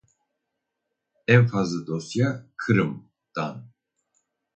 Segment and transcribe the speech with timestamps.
[1.27, 3.65] En fazla dosya Kırım dan.